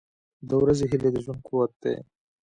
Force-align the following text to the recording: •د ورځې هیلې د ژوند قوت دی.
•د 0.47 0.49
ورځې 0.61 0.85
هیلې 0.91 1.09
د 1.13 1.17
ژوند 1.25 1.41
قوت 1.47 1.71
دی. 1.83 1.95